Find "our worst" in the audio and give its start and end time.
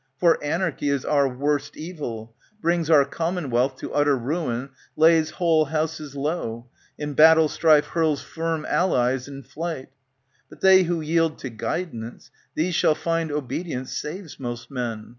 1.05-1.77